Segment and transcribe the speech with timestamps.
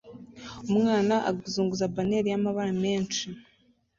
[0.69, 1.15] Umwana
[1.47, 3.25] uzunguza baneri y'amabara menshi